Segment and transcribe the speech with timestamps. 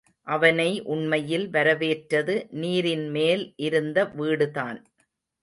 [0.27, 4.81] அவனை உண்மையில் வரவேற்றது நீரின்மேல் இருந்த வீடுதான்.